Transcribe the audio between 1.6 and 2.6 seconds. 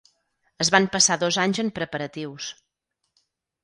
en preparatius.